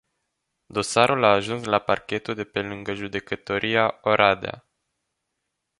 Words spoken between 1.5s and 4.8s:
la parchetul de pe lângă judecătoria Oradea.